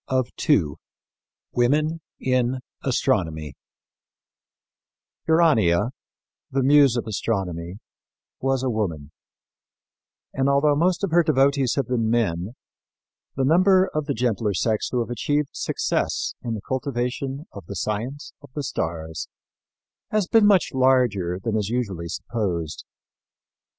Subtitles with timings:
[0.09, 0.63] CHAPTER IV
[1.53, 3.53] WOMEN IN ASTRONOMY
[5.27, 5.91] Urania,
[6.49, 7.75] the muse of astronomy,
[8.39, 9.11] was a woman;
[10.33, 12.55] and, although most of her devotees have been men,
[13.35, 17.75] the number of the gentler sex who have achieved success in the cultivation of the
[17.75, 19.29] science of the stars
[20.09, 22.85] has been much larger than is usually supposed.